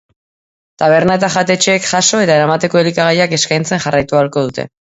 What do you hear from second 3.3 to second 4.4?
eskaintzen jarraitu